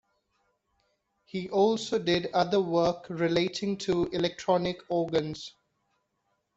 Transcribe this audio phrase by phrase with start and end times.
[1.25, 5.53] He also did other work relating to electronic organs.